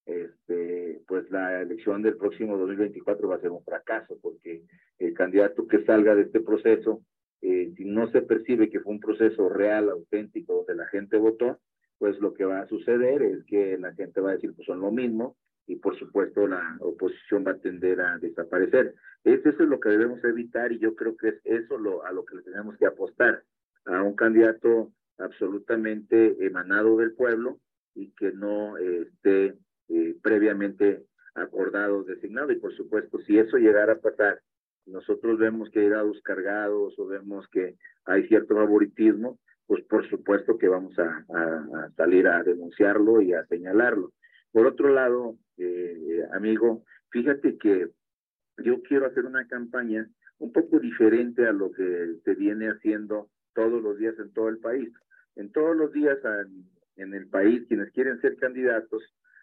este, 0.04 1.00
pues 1.06 1.30
la 1.30 1.62
elección 1.62 2.02
del 2.02 2.16
próximo 2.16 2.56
2024 2.58 3.28
va 3.28 3.36
a 3.36 3.40
ser 3.40 3.50
un 3.50 3.64
fracaso, 3.64 4.18
porque 4.20 4.62
el 4.98 5.14
candidato 5.14 5.66
que 5.66 5.84
salga 5.84 6.14
de 6.14 6.22
este 6.22 6.40
proceso, 6.40 7.02
eh, 7.42 7.72
si 7.76 7.84
no 7.84 8.10
se 8.10 8.22
percibe 8.22 8.70
que 8.70 8.80
fue 8.80 8.92
un 8.92 9.00
proceso 9.00 9.48
real, 9.48 9.90
auténtico, 9.90 10.54
donde 10.54 10.74
la 10.74 10.88
gente 10.88 11.16
votó, 11.16 11.60
pues 11.98 12.18
lo 12.20 12.34
que 12.34 12.44
va 12.44 12.60
a 12.60 12.68
suceder 12.68 13.22
es 13.22 13.44
que 13.44 13.78
la 13.78 13.92
gente 13.94 14.20
va 14.20 14.30
a 14.30 14.34
decir, 14.34 14.54
pues 14.54 14.66
son 14.66 14.80
lo 14.80 14.90
mismo, 14.90 15.36
y 15.66 15.76
por 15.76 15.98
supuesto 15.98 16.46
la 16.46 16.76
oposición 16.80 17.44
va 17.46 17.52
a 17.52 17.58
tender 17.58 18.00
a 18.00 18.18
desaparecer. 18.18 18.94
Eso 19.24 19.48
es 19.48 19.58
lo 19.58 19.80
que 19.80 19.88
debemos 19.88 20.22
evitar 20.24 20.72
y 20.72 20.78
yo 20.78 20.94
creo 20.94 21.16
que 21.16 21.28
es 21.28 21.40
eso 21.44 21.76
a 22.04 22.12
lo 22.12 22.24
que 22.24 22.36
le 22.36 22.42
tenemos 22.42 22.76
que 22.76 22.86
apostar, 22.86 23.42
a 23.84 24.02
un 24.02 24.14
candidato 24.14 24.92
absolutamente 25.18 26.36
emanado 26.44 26.96
del 26.98 27.14
pueblo 27.14 27.58
y 27.94 28.10
que 28.12 28.32
no 28.32 28.76
esté 28.76 29.54
eh, 29.88 30.16
previamente 30.22 31.04
acordado, 31.34 32.04
designado. 32.04 32.52
Y 32.52 32.56
por 32.56 32.74
supuesto, 32.76 33.18
si 33.26 33.38
eso 33.38 33.56
llegara 33.56 33.94
a 33.94 34.00
pasar, 34.00 34.40
nosotros 34.86 35.38
vemos 35.38 35.70
que 35.70 35.80
hay 35.80 35.88
dados 35.88 36.20
cargados 36.22 36.98
o 36.98 37.06
vemos 37.06 37.46
que 37.48 37.76
hay 38.04 38.26
cierto 38.28 38.54
favoritismo, 38.54 39.38
pues 39.66 39.84
por 39.84 40.08
supuesto 40.08 40.58
que 40.58 40.68
vamos 40.68 40.96
a, 40.98 41.24
salir 41.96 42.28
a 42.28 42.42
denunciarlo 42.42 43.20
y 43.20 43.32
a 43.32 43.44
señalarlo. 43.46 44.12
Por 44.52 44.66
otro 44.66 44.88
lado, 44.88 45.36
eh, 45.58 46.24
amigo, 46.32 46.84
fíjate 47.10 47.58
que 47.58 47.90
yo 48.58 48.82
quiero 48.82 49.06
hacer 49.06 49.26
una 49.26 49.46
campaña 49.46 50.08
un 50.38 50.52
poco 50.52 50.78
diferente 50.78 51.46
a 51.46 51.52
lo 51.52 51.72
que 51.72 52.16
se 52.24 52.34
viene 52.34 52.68
haciendo 52.68 53.28
todos 53.54 53.82
los 53.82 53.98
días 53.98 54.14
en 54.18 54.32
todo 54.32 54.48
el 54.48 54.58
país. 54.58 54.92
En 55.34 55.50
todos 55.50 55.76
los 55.76 55.92
días 55.92 56.18
en 56.96 57.14
el 57.14 57.28
país, 57.28 57.64
quienes 57.68 57.90
quieren 57.92 58.20
ser 58.20 58.36
candidatos, 58.36 59.02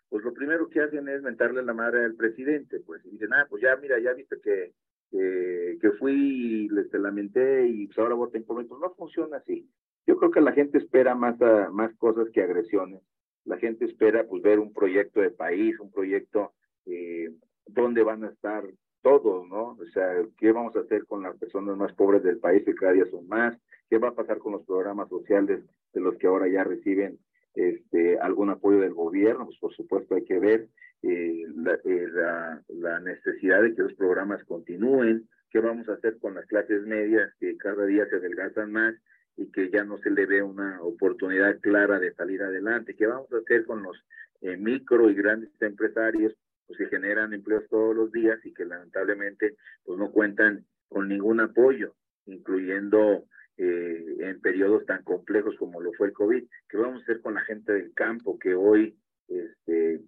pues 0.09 0.23
lo 0.23 0.33
primero 0.33 0.69
que 0.69 0.81
hacen 0.81 1.07
es 1.07 1.21
mentarle 1.21 1.63
la 1.63 1.73
madre 1.73 2.05
al 2.05 2.15
presidente, 2.15 2.79
pues, 2.79 3.03
y 3.05 3.11
dicen, 3.11 3.33
ah, 3.33 3.47
pues 3.49 3.63
ya, 3.63 3.75
mira, 3.77 3.99
ya 3.99 4.13
viste 4.13 4.39
que, 4.41 4.73
que 5.19 5.91
fui 5.99 6.13
y 6.13 6.69
les 6.69 6.89
te 6.89 6.97
lamenté 6.97 7.67
y 7.67 7.87
pues 7.87 7.99
ahora 7.99 8.15
voten 8.15 8.43
por 8.43 8.57
mí. 8.57 8.65
Pues 8.65 8.81
no 8.81 8.93
funciona 8.95 9.37
así. 9.37 9.69
Yo 10.07 10.17
creo 10.17 10.31
que 10.31 10.41
la 10.41 10.51
gente 10.51 10.77
espera 10.77 11.15
más, 11.15 11.35
más 11.71 11.93
cosas 11.95 12.29
que 12.31 12.41
agresiones. 12.41 13.01
La 13.45 13.57
gente 13.57 13.85
espera, 13.85 14.25
pues, 14.25 14.41
ver 14.41 14.59
un 14.59 14.73
proyecto 14.73 15.21
de 15.21 15.31
país, 15.31 15.79
un 15.79 15.91
proyecto 15.91 16.53
eh, 16.85 17.29
donde 17.67 18.03
van 18.03 18.23
a 18.23 18.29
estar 18.29 18.63
todos, 19.01 19.47
¿no? 19.47 19.77
O 19.79 19.85
sea, 19.93 20.25
¿qué 20.37 20.51
vamos 20.51 20.75
a 20.75 20.79
hacer 20.79 21.05
con 21.05 21.23
las 21.23 21.37
personas 21.37 21.77
más 21.77 21.93
pobres 21.93 22.23
del 22.23 22.39
país, 22.39 22.63
que 22.63 22.73
cada 22.73 22.93
día 22.93 23.05
son 23.05 23.27
más? 23.27 23.57
¿Qué 23.89 23.97
va 23.97 24.09
a 24.09 24.15
pasar 24.15 24.39
con 24.39 24.53
los 24.53 24.65
programas 24.65 25.09
sociales 25.09 25.61
de 25.93 26.01
los 26.01 26.17
que 26.17 26.27
ahora 26.27 26.47
ya 26.47 26.63
reciben 26.63 27.19
este, 27.55 28.17
algún 28.17 28.49
apoyo 28.49 28.79
del 28.79 28.93
gobierno, 28.93 29.45
pues 29.45 29.59
por 29.59 29.73
supuesto 29.75 30.15
hay 30.15 30.23
que 30.23 30.39
ver 30.39 30.69
eh, 31.03 31.45
eh, 31.85 32.07
la, 32.13 32.61
la, 32.69 32.99
necesidad 33.01 33.61
de 33.61 33.75
que 33.75 33.83
los 33.83 33.93
programas 33.93 34.43
continúen, 34.45 35.27
qué 35.51 35.59
vamos 35.59 35.87
a 35.89 35.93
hacer 35.93 36.17
con 36.19 36.35
las 36.35 36.45
clases 36.47 36.85
medias 36.85 37.31
que 37.39 37.57
cada 37.57 37.85
día 37.85 38.07
se 38.09 38.15
adelgazan 38.15 38.71
más 38.71 38.95
y 39.35 39.51
que 39.51 39.69
ya 39.69 39.83
no 39.83 39.97
se 39.97 40.09
le 40.09 40.25
ve 40.25 40.41
una 40.41 40.81
oportunidad 40.81 41.59
clara 41.59 41.99
de 41.99 42.13
salir 42.13 42.41
adelante, 42.41 42.95
qué 42.95 43.07
vamos 43.07 43.31
a 43.33 43.37
hacer 43.37 43.65
con 43.65 43.83
los 43.83 43.97
eh, 44.41 44.57
micro 44.57 45.09
y 45.09 45.15
grandes 45.15 45.49
empresarios 45.61 46.33
pues, 46.67 46.77
que 46.77 46.87
generan 46.87 47.33
empleos 47.33 47.67
todos 47.69 47.95
los 47.95 48.11
días 48.11 48.39
y 48.45 48.53
que 48.53 48.65
lamentablemente 48.65 49.55
pues 49.83 49.97
no 49.97 50.11
cuentan 50.11 50.65
con 50.87 51.07
ningún 51.07 51.39
apoyo, 51.39 51.95
incluyendo 52.25 53.25
eh, 53.57 54.17
en 54.19 54.41
periodos 54.41 54.85
tan 54.85 55.03
complejos 55.03 55.55
como 55.57 55.81
lo 55.81 55.93
fue 55.93 56.07
el 56.07 56.13
COVID. 56.13 56.43
¿Qué 56.69 56.77
vamos 56.77 57.01
a 57.01 57.03
hacer 57.03 57.21
con 57.21 57.35
la 57.35 57.41
gente 57.41 57.73
del 57.73 57.93
campo 57.93 58.37
que 58.37 58.53
hoy, 58.53 58.97
este, 59.27 60.01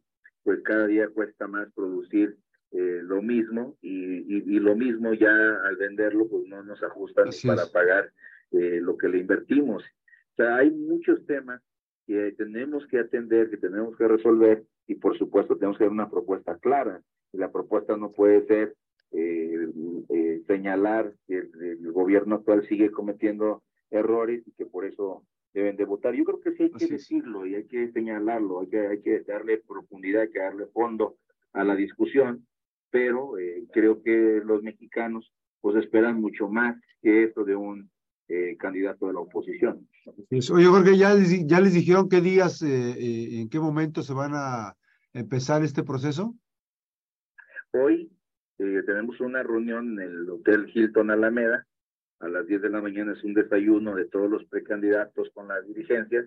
pues 0.45 0.61
cada 0.63 0.85
día 0.85 1.09
cuesta 1.09 1.47
más 1.47 1.67
producir 1.73 2.37
eh, 2.71 3.01
lo 3.03 3.21
mismo 3.21 3.77
y, 3.81 4.53
y, 4.55 4.59
lo 4.59 4.75
mismo 4.75 5.13
ya 5.13 5.31
al 5.31 5.75
venderlo 5.77 6.27
pues 6.27 6.47
no 6.47 6.61
nos 6.63 6.81
ajustan 6.83 7.29
para 7.45 7.65
pagar 7.67 8.11
eh, 8.51 8.79
lo 8.81 8.95
que 8.97 9.09
le 9.09 9.19
invertimos. 9.19 9.83
O 9.83 10.35
sea, 10.35 10.57
hay 10.57 10.69
muchos 10.69 11.25
temas 11.25 11.61
que 12.05 12.33
tenemos 12.37 12.85
que 12.87 12.99
atender, 12.99 13.49
que 13.49 13.57
tenemos 13.57 13.97
que 13.97 14.07
resolver 14.07 14.63
y 14.87 14.95
por 14.95 15.17
supuesto 15.17 15.57
tenemos 15.57 15.77
que 15.77 15.85
dar 15.85 15.91
una 15.91 16.09
propuesta 16.09 16.57
clara. 16.59 17.01
Y 17.33 17.37
la 17.37 17.51
propuesta 17.51 17.97
no 17.97 18.11
puede 18.11 18.45
ser 18.45 18.75
eh, 19.11 19.71
eh, 20.09 20.43
señalar 20.45 21.13
que 21.27 21.37
el, 21.37 21.91
gobierno 21.91 22.35
actual 22.35 22.67
sigue 22.67 22.91
cometiendo 22.91 23.63
errores 23.89 24.43
y 24.45 24.51
que 24.51 24.65
por 24.65 24.85
eso 24.85 25.23
deben 25.55 25.75
de 25.75 25.85
votar. 25.85 26.13
Yo 26.13 26.23
creo 26.23 26.41
que 26.41 26.51
sí 26.51 26.63
hay 26.63 26.71
que 26.71 26.87
decirlo 26.87 27.45
y 27.45 27.55
hay 27.55 27.65
que 27.65 27.91
señalarlo, 27.91 28.61
hay 28.61 28.67
que, 28.67 28.87
hay 28.87 29.01
que 29.01 29.21
darle 29.21 29.63
profundidad, 29.67 30.23
hay 30.23 30.29
que 30.29 30.39
darle 30.39 30.67
fondo 30.67 31.17
a 31.53 31.63
la 31.63 31.75
discusión, 31.75 32.45
pero 32.91 33.39
eh, 33.39 33.63
creo 33.73 34.03
que 34.03 34.41
los 34.45 34.61
mexicanos 34.61 35.33
pues 35.61 35.77
esperan 35.77 36.21
mucho 36.21 36.47
más 36.49 36.75
que 37.01 37.23
esto 37.23 37.43
de 37.43 37.55
un 37.55 37.89
eh, 38.27 38.55
candidato 38.57 39.07
de 39.07 39.13
la 39.13 39.21
oposición. 39.21 39.87
Oye, 40.29 40.65
Jorge, 40.65 40.97
¿ya, 40.97 41.15
ya 41.45 41.59
les 41.61 41.73
dijeron 41.73 42.09
qué 42.09 42.21
días, 42.21 42.61
en 42.61 43.49
qué 43.49 43.59
momento 43.59 44.03
se 44.03 44.13
van 44.13 44.33
a 44.35 44.75
empezar 45.13 45.63
este 45.63 45.83
proceso? 45.83 46.35
Hoy 47.71 48.11
eh, 48.57 48.83
tenemos 48.85 49.19
una 49.19 49.43
reunión 49.43 49.99
en 49.99 50.09
el 50.09 50.29
Hotel 50.29 50.71
Hilton 50.73 51.11
Alameda. 51.11 51.65
A 52.25 52.27
las 52.27 52.47
10 52.47 52.63
de 52.63 52.69
la 52.71 52.81
mañana 52.81 53.13
es 53.13 53.23
un 53.23 53.35
desayuno 53.35 53.93
de 53.93 54.05
todos 54.05 54.27
los 54.27 54.43
precandidatos 54.45 55.29
con 55.35 55.47
las 55.47 55.63
dirigencias 55.67 56.25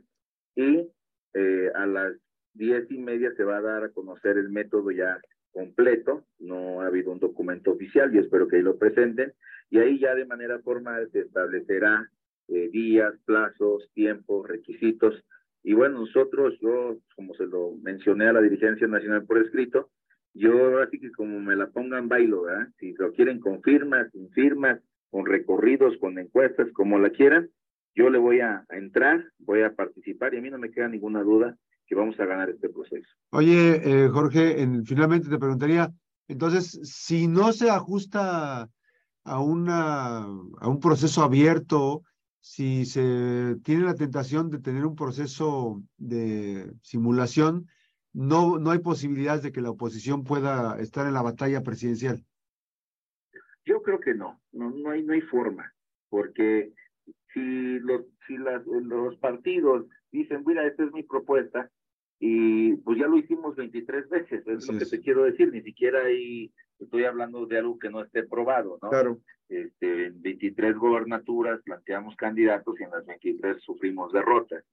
y 0.54 0.86
eh, 1.34 1.72
a 1.74 1.86
las 1.86 2.14
diez 2.54 2.88
y 2.88 2.98
media 2.98 3.32
se 3.36 3.42
va 3.42 3.56
a 3.56 3.62
dar 3.62 3.82
a 3.82 3.88
conocer 3.88 4.38
el 4.38 4.48
método 4.48 4.92
ya 4.92 5.20
completo. 5.50 6.24
No 6.38 6.82
ha 6.82 6.86
habido 6.86 7.10
un 7.10 7.18
documento 7.18 7.72
oficial 7.72 8.14
y 8.14 8.18
espero 8.18 8.46
que 8.46 8.56
ahí 8.58 8.62
lo 8.62 8.78
presenten. 8.78 9.32
Y 9.70 9.80
ahí 9.80 9.98
ya 9.98 10.14
de 10.14 10.24
manera 10.24 10.60
formal 10.60 11.10
se 11.10 11.18
establecerá 11.18 12.08
eh, 12.46 12.68
días, 12.68 13.14
plazos, 13.24 13.90
tiempos, 13.92 14.46
requisitos. 14.46 15.24
Y 15.64 15.72
bueno, 15.72 15.98
nosotros, 15.98 16.54
yo, 16.60 17.00
como 17.16 17.34
se 17.34 17.44
lo 17.44 17.72
mencioné 17.82 18.28
a 18.28 18.34
la 18.34 18.40
dirigencia 18.40 18.86
nacional 18.86 19.26
por 19.26 19.38
escrito, 19.38 19.90
yo 20.32 20.78
así 20.78 21.00
que 21.00 21.10
como 21.10 21.40
me 21.40 21.56
la 21.56 21.66
pongan 21.66 22.08
bailo, 22.08 22.42
¿verdad? 22.42 22.68
Si 22.78 22.92
lo 22.92 23.12
quieren 23.12 23.40
con 23.40 23.62
firmas, 23.62 24.12
sin 24.12 24.30
firmas, 24.30 24.80
con 25.10 25.26
recorridos, 25.26 25.96
con 26.00 26.18
encuestas, 26.18 26.68
como 26.72 26.98
la 26.98 27.10
quieran, 27.10 27.50
yo 27.94 28.10
le 28.10 28.18
voy 28.18 28.40
a, 28.40 28.64
entrar, 28.70 29.24
voy 29.38 29.62
a 29.62 29.74
participar 29.74 30.34
y 30.34 30.38
a 30.38 30.40
mí 30.40 30.50
no 30.50 30.58
me 30.58 30.70
queda 30.70 30.88
ninguna 30.88 31.22
duda 31.22 31.56
que 31.86 31.94
vamos 31.94 32.18
a 32.20 32.26
ganar 32.26 32.50
este 32.50 32.68
proceso. 32.68 33.08
Oye, 33.30 33.80
eh, 33.84 34.08
Jorge, 34.08 34.62
en, 34.62 34.84
finalmente 34.84 35.28
te 35.28 35.38
preguntaría, 35.38 35.90
Entonces, 36.28 36.78
si 36.84 37.26
no 37.26 37.52
se 37.52 37.70
ajusta 37.70 38.68
a, 39.24 39.40
una, 39.40 40.18
a 40.20 40.68
un 40.68 40.80
proceso 40.80 41.22
abierto, 41.22 42.02
si 42.40 42.84
se 42.84 43.56
tiene 43.64 43.84
la 43.84 43.94
tentación 43.94 44.50
de 44.50 44.58
tener 44.58 44.84
un 44.84 44.94
proceso 44.94 45.82
de 45.96 46.70
simulación, 46.82 47.66
no, 48.12 48.58
no 48.58 48.70
hay 48.70 48.78
posibilidades 48.78 49.42
de 49.42 49.52
que 49.52 49.60
la 49.60 49.70
oposición 49.70 50.24
pueda 50.24 50.78
estar 50.80 51.06
en 51.06 51.14
la 51.14 51.22
batalla 51.22 51.62
presidencial. 51.62 52.24
Yo 53.68 53.82
creo 53.82 54.00
que 54.00 54.14
no, 54.14 54.40
no, 54.52 54.70
no, 54.70 54.90
hay, 54.90 55.02
no 55.02 55.12
hay 55.12 55.20
forma, 55.20 55.74
porque 56.08 56.72
si 57.34 57.78
los, 57.80 58.02
si 58.26 58.38
las, 58.38 58.64
los 58.66 59.14
partidos 59.18 59.84
dicen, 60.10 60.42
mira, 60.46 60.66
esta 60.66 60.84
es 60.84 60.92
mi 60.92 61.02
propuesta, 61.02 61.70
y 62.18 62.76
pues 62.76 62.98
ya 62.98 63.06
lo 63.06 63.18
hicimos 63.18 63.56
23 63.56 64.08
veces, 64.08 64.46
es 64.46 64.66
lo 64.66 64.78
que 64.78 64.86
te 64.86 65.00
quiero 65.00 65.24
decir, 65.24 65.52
ni 65.52 65.60
siquiera 65.60 66.04
ahí 66.04 66.50
estoy 66.78 67.04
hablando 67.04 67.44
de 67.44 67.58
algo 67.58 67.78
que 67.78 67.90
no 67.90 68.02
esté 68.02 68.22
probado, 68.22 68.78
¿no? 68.80 68.88
Claro. 68.88 69.18
Este, 69.50 70.06
en 70.06 70.22
23 70.22 70.74
gobernaturas 70.76 71.60
planteamos 71.62 72.16
candidatos 72.16 72.80
y 72.80 72.84
en 72.84 72.90
las 72.90 73.04
23 73.04 73.62
sufrimos 73.62 74.12
derrotas. 74.12 74.64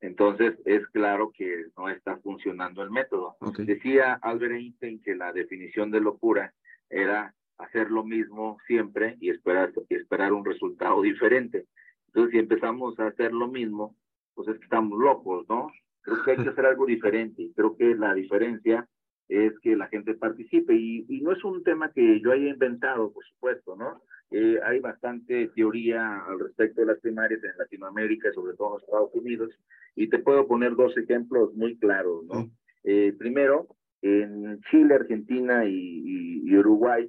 Entonces, 0.00 0.54
es 0.64 0.86
claro 0.88 1.32
que 1.36 1.66
no 1.76 1.88
está 1.88 2.18
funcionando 2.18 2.82
el 2.82 2.90
método. 2.90 3.36
Decía 3.58 4.14
Albert 4.22 4.54
Einstein 4.54 5.00
que 5.00 5.16
la 5.16 5.32
definición 5.32 5.90
de 5.90 6.00
locura 6.00 6.54
era 6.90 7.34
hacer 7.58 7.90
lo 7.90 8.04
mismo 8.04 8.58
siempre 8.66 9.16
y 9.20 9.30
esperar, 9.30 9.72
y 9.88 9.94
esperar 9.94 10.32
un 10.32 10.44
resultado 10.44 11.02
diferente. 11.02 11.66
Entonces, 12.08 12.32
si 12.32 12.38
empezamos 12.38 12.98
a 12.98 13.06
hacer 13.06 13.32
lo 13.32 13.48
mismo, 13.48 13.96
pues 14.34 14.48
es 14.48 14.58
que 14.58 14.64
estamos 14.64 14.98
locos, 14.98 15.46
¿no? 15.48 15.68
Creo 16.02 16.22
que 16.24 16.30
hay 16.32 16.36
que 16.36 16.50
hacer 16.50 16.66
algo 16.66 16.86
diferente 16.86 17.42
y 17.42 17.52
creo 17.52 17.76
que 17.76 17.94
la 17.94 18.14
diferencia 18.14 18.88
es 19.28 19.58
que 19.60 19.74
la 19.74 19.88
gente 19.88 20.14
participe 20.14 20.74
y, 20.74 21.06
y 21.08 21.22
no 21.22 21.32
es 21.32 21.42
un 21.44 21.62
tema 21.64 21.90
que 21.92 22.20
yo 22.20 22.32
haya 22.32 22.48
inventado, 22.48 23.12
por 23.12 23.24
supuesto, 23.24 23.74
¿no? 23.76 24.02
Eh, 24.30 24.58
hay 24.64 24.80
bastante 24.80 25.48
teoría 25.54 26.24
al 26.26 26.40
respecto 26.40 26.80
de 26.80 26.88
las 26.88 27.00
primarias 27.00 27.42
en 27.44 27.56
Latinoamérica, 27.56 28.32
sobre 28.32 28.56
todo 28.56 28.68
en 28.68 28.72
los 28.74 28.82
Estados 28.82 29.14
Unidos, 29.14 29.50
y 29.94 30.08
te 30.08 30.18
puedo 30.18 30.46
poner 30.48 30.74
dos 30.74 30.96
ejemplos 30.96 31.54
muy 31.54 31.78
claros, 31.78 32.24
¿no? 32.24 32.50
Eh, 32.82 33.14
primero, 33.16 33.68
en 34.02 34.60
Chile, 34.70 34.94
Argentina 34.94 35.64
y, 35.66 36.42
y, 36.44 36.56
Uruguay, 36.56 37.08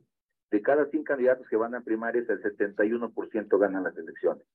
de 0.52 0.62
cada 0.62 0.86
100 0.86 1.04
candidatos 1.04 1.48
que 1.50 1.58
van 1.58 1.75
a 1.75 1.82
primarias, 1.82 2.30
el 2.30 2.42
71% 2.42 3.60
ganan 3.60 3.84
las 3.84 3.98
elecciones. 3.98 4.46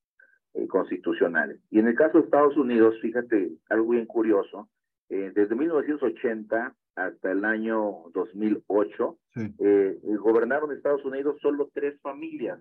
Eh, 0.52 0.66
constitucionales. 0.66 1.61
Y 1.70 1.78
en 1.78 1.87
el 1.87 1.94
caso 1.94 2.18
de 2.18 2.25
Estados 2.25 2.56
Unidos, 2.56 2.97
fíjate, 3.00 3.52
algo 3.68 3.90
bien 3.90 4.06
curioso, 4.06 4.68
eh, 5.09 5.30
desde 5.32 5.54
1980 5.54 6.75
hasta 6.97 7.30
el 7.30 7.44
año 7.44 8.11
2008, 8.12 9.16
eh, 9.37 10.00
gobernaron 10.18 10.73
Estados 10.73 11.04
Unidos 11.04 11.37
solo 11.40 11.70
tres 11.73 12.00
familias, 12.00 12.61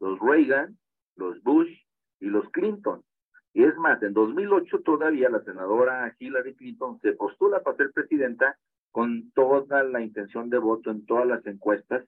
los 0.00 0.18
Reagan, 0.18 0.76
los 1.14 1.40
Bush 1.44 1.70
y 2.18 2.26
los 2.26 2.50
Clinton. 2.50 3.04
Y 3.54 3.62
es 3.62 3.76
más, 3.76 4.02
en 4.02 4.14
2008 4.14 4.80
todavía 4.80 5.28
la 5.28 5.44
senadora 5.44 6.16
Hillary 6.18 6.56
Clinton 6.56 6.98
se 7.02 7.12
postula 7.12 7.60
para 7.60 7.76
ser 7.76 7.92
presidenta 7.92 8.58
con 8.90 9.30
toda 9.30 9.84
la 9.84 10.00
intención 10.00 10.50
de 10.50 10.58
voto 10.58 10.90
en 10.90 11.06
todas 11.06 11.28
las 11.28 11.46
encuestas 11.46 12.04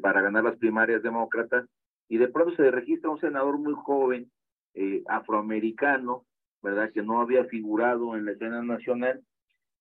para 0.00 0.22
ganar 0.22 0.44
las 0.44 0.56
primarias 0.56 1.02
demócratas 1.02 1.66
y 2.08 2.18
de 2.18 2.28
pronto 2.28 2.54
se 2.54 2.70
registra 2.70 3.10
un 3.10 3.20
senador 3.20 3.58
muy 3.58 3.74
joven 3.74 4.30
eh, 4.74 5.02
afroamericano, 5.08 6.24
¿verdad? 6.62 6.90
Que 6.92 7.02
no 7.02 7.20
había 7.20 7.44
figurado 7.46 8.16
en 8.16 8.26
la 8.26 8.32
escena 8.32 8.62
nacional. 8.62 9.22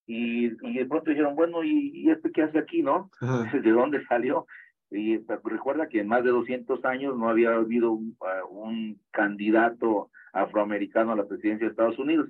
Y, 0.08 0.48
y 0.68 0.78
de 0.78 0.86
pronto 0.86 1.10
dijeron, 1.10 1.36
bueno, 1.36 1.64
¿y, 1.64 1.92
¿y 1.94 2.10
este 2.12 2.32
qué 2.32 2.44
hace 2.44 2.60
aquí, 2.60 2.82
no? 2.82 3.10
¿De 3.54 3.72
dónde 3.72 4.06
salió? 4.06 4.46
Y 4.92 5.18
recuerda 5.18 5.90
que 5.90 6.00
en 6.00 6.08
más 6.08 6.24
de 6.24 6.30
200 6.30 6.86
años 6.86 7.18
no 7.18 7.30
había 7.30 7.54
habido 7.54 7.92
un, 7.92 8.16
un, 8.50 9.02
candidato 9.12 10.12
afroamericano 10.32 11.12
a 11.12 11.16
la 11.16 11.28
presidencia 11.28 11.66
de 11.66 11.72
Estados 11.72 11.98
Unidos. 11.98 12.30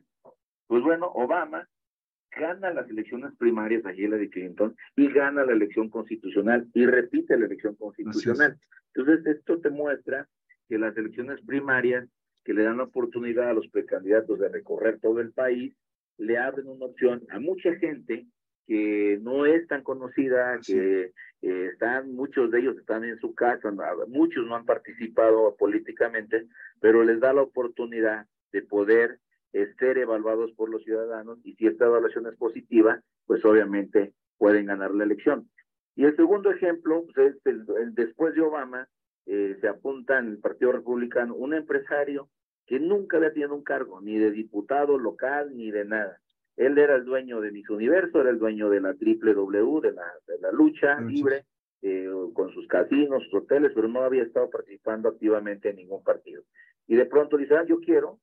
Pues 0.67 0.81
bueno, 0.81 1.07
Obama 1.13 1.67
gana 2.35 2.71
las 2.71 2.89
elecciones 2.89 3.33
primarias 3.37 3.85
a 3.85 3.93
Hillary 3.93 4.29
Clinton 4.29 4.75
y 4.95 5.11
gana 5.11 5.45
la 5.45 5.53
elección 5.53 5.89
constitucional 5.89 6.67
y 6.73 6.85
repite 6.85 7.37
la 7.37 7.45
elección 7.45 7.75
constitucional. 7.75 8.59
Entonces, 8.93 9.25
esto 9.25 9.59
te 9.59 9.69
muestra 9.69 10.27
que 10.67 10.77
las 10.77 10.95
elecciones 10.97 11.41
primarias 11.45 12.07
que 12.43 12.53
le 12.53 12.63
dan 12.63 12.77
la 12.77 12.83
oportunidad 12.83 13.49
a 13.49 13.53
los 13.53 13.67
precandidatos 13.69 14.39
de 14.39 14.49
recorrer 14.49 14.99
todo 14.99 15.19
el 15.19 15.31
país, 15.31 15.75
le 16.17 16.37
abren 16.37 16.67
una 16.67 16.85
opción 16.85 17.23
a 17.29 17.39
mucha 17.39 17.75
gente 17.75 18.27
que 18.67 19.19
no 19.21 19.45
es 19.45 19.67
tan 19.67 19.83
conocida, 19.83 20.59
que 20.65 21.11
eh, 21.41 21.69
están, 21.71 22.13
muchos 22.13 22.51
de 22.51 22.59
ellos 22.59 22.77
están 22.77 23.03
en 23.03 23.19
su 23.19 23.33
casa, 23.35 23.71
muchos 24.07 24.45
no 24.47 24.55
han 24.55 24.65
participado 24.65 25.55
políticamente, 25.55 26.47
pero 26.79 27.03
les 27.03 27.19
da 27.19 27.33
la 27.33 27.41
oportunidad 27.41 28.27
de 28.51 28.61
poder 28.61 29.19
eh, 29.53 29.73
ser 29.79 29.97
evaluados 29.97 30.51
por 30.53 30.69
los 30.69 30.83
ciudadanos 30.83 31.39
y 31.43 31.55
si 31.55 31.67
esta 31.67 31.85
evaluación 31.85 32.27
es 32.27 32.35
positiva, 32.35 33.01
pues 33.25 33.43
obviamente 33.45 34.13
pueden 34.37 34.65
ganar 34.65 34.93
la 34.93 35.03
elección. 35.03 35.49
Y 35.95 36.03
el 36.03 36.15
segundo 36.15 36.51
ejemplo, 36.51 37.05
pues, 37.13 37.35
es 37.35 37.45
el, 37.45 37.65
después 37.95 38.35
de 38.35 38.41
Obama, 38.41 38.87
eh, 39.25 39.57
se 39.61 39.67
apunta 39.67 40.19
en 40.19 40.27
el 40.27 40.37
Partido 40.39 40.73
Republicano 40.73 41.35
un 41.35 41.53
empresario 41.53 42.29
que 42.65 42.79
nunca 42.79 43.17
había 43.17 43.31
tenido 43.31 43.55
un 43.55 43.63
cargo, 43.63 44.01
ni 44.01 44.17
de 44.17 44.31
diputado 44.31 44.97
local, 44.97 45.55
ni 45.55 45.71
de 45.71 45.85
nada. 45.85 46.19
Él 46.57 46.77
era 46.77 46.95
el 46.95 47.05
dueño 47.05 47.41
de 47.41 47.51
Miss 47.51 47.69
Universo, 47.69 48.21
era 48.21 48.29
el 48.29 48.39
dueño 48.39 48.69
de 48.69 48.81
la 48.81 48.93
triple 48.93 49.33
W, 49.33 49.81
de 49.81 49.93
la, 49.93 50.05
de 50.27 50.39
la 50.39 50.51
lucha 50.51 50.99
libre, 51.01 51.45
eh, 51.81 52.09
con 52.33 52.51
sus 52.51 52.67
casinos, 52.67 53.23
sus 53.25 53.41
hoteles, 53.41 53.71
pero 53.75 53.87
no 53.87 54.01
había 54.01 54.23
estado 54.23 54.49
participando 54.49 55.09
activamente 55.09 55.69
en 55.69 55.75
ningún 55.75 56.03
partido. 56.03 56.43
Y 56.87 56.95
de 56.95 57.05
pronto 57.05 57.37
dice, 57.37 57.55
ah, 57.55 57.65
yo 57.65 57.79
quiero, 57.79 58.19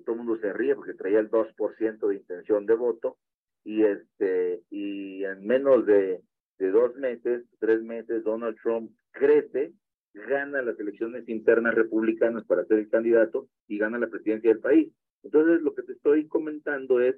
todo 0.00 0.12
el 0.12 0.22
mundo 0.22 0.38
se 0.40 0.52
ríe 0.52 0.74
porque 0.74 0.94
traía 0.94 1.18
el 1.18 1.30
2% 1.30 2.08
de 2.08 2.14
intención 2.14 2.66
de 2.66 2.74
voto, 2.74 3.18
y, 3.64 3.82
este, 3.84 4.62
y 4.70 5.24
en 5.24 5.46
menos 5.46 5.86
de, 5.86 6.22
de 6.58 6.70
dos 6.70 6.96
meses, 6.96 7.44
tres 7.60 7.82
meses, 7.82 8.24
Donald 8.24 8.56
Trump 8.62 8.90
crece 9.12 9.72
gana 10.14 10.62
las 10.62 10.78
elecciones 10.78 11.28
internas 11.28 11.74
republicanas 11.74 12.44
para 12.44 12.64
ser 12.64 12.78
el 12.78 12.88
candidato 12.88 13.48
y 13.66 13.78
gana 13.78 13.98
la 13.98 14.08
presidencia 14.08 14.50
del 14.50 14.60
país. 14.60 14.92
Entonces, 15.22 15.62
lo 15.62 15.74
que 15.74 15.82
te 15.82 15.92
estoy 15.92 16.26
comentando 16.26 17.00
es, 17.00 17.16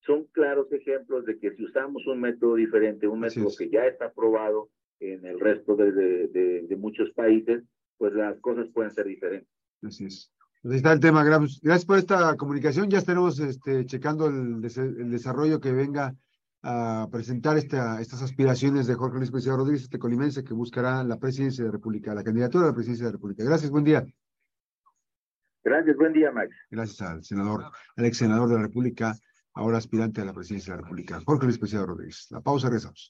son 0.00 0.24
claros 0.32 0.70
ejemplos 0.72 1.24
de 1.24 1.38
que 1.38 1.54
si 1.54 1.64
usamos 1.64 2.06
un 2.06 2.20
método 2.20 2.56
diferente, 2.56 3.06
un 3.06 3.20
método 3.20 3.48
que 3.56 3.70
ya 3.70 3.86
está 3.86 4.06
aprobado 4.06 4.68
en 5.00 5.24
el 5.24 5.40
resto 5.40 5.76
de, 5.76 5.92
de, 5.92 6.76
muchos 6.76 7.10
países, 7.12 7.62
pues 7.96 8.12
las 8.12 8.38
cosas 8.40 8.68
pueden 8.72 8.90
ser 8.90 9.06
diferentes. 9.06 9.48
Así 9.82 10.06
es. 10.06 10.32
Pues 10.64 10.76
está 10.76 10.92
el 10.92 11.00
tema. 11.00 11.22
Gracias 11.22 11.84
por 11.84 11.98
esta 11.98 12.34
comunicación. 12.36 12.88
Ya 12.88 12.96
estaremos 12.96 13.38
este, 13.38 13.84
checando 13.84 14.28
el, 14.28 14.64
el 14.64 15.10
desarrollo 15.10 15.60
que 15.60 15.72
venga 15.72 16.14
a 16.62 17.06
presentar 17.12 17.58
esta, 17.58 18.00
estas 18.00 18.22
aspiraciones 18.22 18.86
de 18.86 18.94
Jorge 18.94 19.18
Luis 19.18 19.30
Pérez 19.30 19.48
Rodríguez, 19.48 19.82
este 19.82 19.98
colimense 19.98 20.42
que 20.42 20.54
buscará 20.54 21.04
la 21.04 21.18
presidencia 21.18 21.64
de 21.64 21.68
la 21.68 21.72
República, 21.72 22.14
la 22.14 22.24
candidatura 22.24 22.64
a 22.64 22.68
la 22.68 22.74
presidencia 22.74 23.04
de 23.04 23.10
la 23.10 23.16
República. 23.16 23.44
Gracias, 23.44 23.70
buen 23.70 23.84
día. 23.84 24.06
Gracias, 25.62 25.96
buen 25.98 26.14
día, 26.14 26.32
Max. 26.32 26.56
Gracias 26.70 27.02
al 27.02 27.22
senador, 27.22 27.64
al 27.96 28.04
ex 28.06 28.16
senador 28.16 28.48
de 28.48 28.54
la 28.54 28.62
República, 28.62 29.14
ahora 29.52 29.76
aspirante 29.76 30.22
a 30.22 30.24
la 30.24 30.32
presidencia 30.32 30.72
de 30.72 30.78
la 30.78 30.84
República, 30.84 31.20
Jorge 31.26 31.44
Luis 31.44 31.58
Pérez 31.58 31.74
Rodríguez. 31.74 32.26
La 32.30 32.40
pausa, 32.40 32.68
regresamos. 32.68 33.02